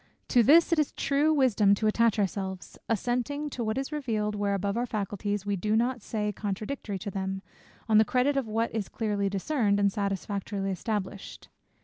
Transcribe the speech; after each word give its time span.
To 0.29 0.41
this 0.41 0.73
it 0.73 0.79
is 0.79 0.93
true 0.93 1.31
wisdom 1.31 1.75
to 1.75 1.85
attach 1.85 2.17
ourselves, 2.17 2.75
assenting 2.89 3.51
to 3.51 3.63
what 3.63 3.77
is 3.77 3.91
revealed 3.91 4.33
where 4.33 4.55
above 4.55 4.75
our 4.75 4.87
faculties, 4.87 5.45
we 5.45 5.55
do 5.55 5.75
not 5.75 6.01
say 6.01 6.31
contradictory 6.31 6.97
to 6.97 7.11
them, 7.11 7.43
on 7.87 7.99
the 7.99 8.03
credit 8.03 8.35
of 8.35 8.47
what 8.47 8.73
is 8.73 8.89
clearly 8.89 9.29
discerned, 9.29 9.79
and 9.79 9.91
satisfactorily 9.93 10.71
established. 10.71 11.49